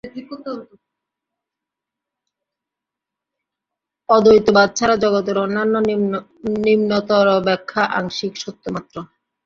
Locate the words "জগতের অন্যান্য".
4.95-5.75